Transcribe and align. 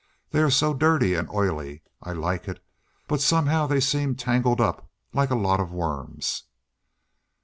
"They 0.31 0.39
are 0.41 0.49
so 0.49 0.73
dirty 0.73 1.13
and 1.13 1.29
oily. 1.29 1.83
I 2.01 2.13
like 2.13 2.47
it, 2.47 2.59
but 3.07 3.21
somehow 3.21 3.67
they 3.67 3.79
seem 3.79 4.15
tangled 4.15 4.59
up, 4.59 4.89
like 5.13 5.29
a 5.29 5.35
lot 5.35 5.59
of 5.59 5.71
worms." 5.71 6.45